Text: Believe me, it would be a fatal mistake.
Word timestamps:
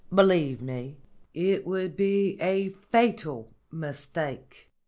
Believe 0.11 0.63
me, 0.63 0.97
it 1.31 1.63
would 1.67 1.95
be 1.95 2.35
a 2.41 2.69
fatal 2.69 3.53
mistake. 3.71 4.71